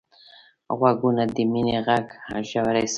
[0.77, 2.05] غوږونه د مینې غږ
[2.49, 2.87] ژور احساسوي